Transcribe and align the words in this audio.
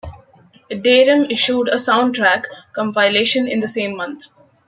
Deram 0.71 1.29
issued 1.29 1.67
a 1.67 1.75
'soundtrack' 1.75 2.47
compilation 2.73 3.47
in 3.47 3.59
the 3.59 3.67
same 3.67 3.95
month. 3.95 4.23